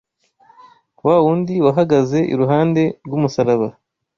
[1.05, 3.67] wa wundi wahagaze iruhande rw’umusaraba